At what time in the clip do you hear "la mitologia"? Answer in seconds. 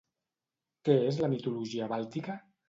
1.25-1.91